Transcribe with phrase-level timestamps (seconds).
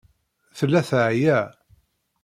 [0.57, 1.39] Tella teɛya.